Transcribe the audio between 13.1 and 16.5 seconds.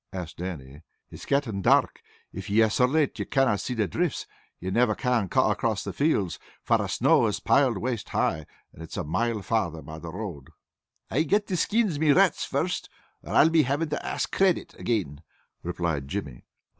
or I'll be havin' to ask credit again," replied Jimmy.